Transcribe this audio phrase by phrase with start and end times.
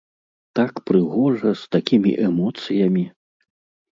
[0.59, 3.03] Так прыгожа, з такімі эмоцыямі!